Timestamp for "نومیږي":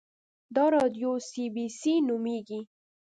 2.07-2.61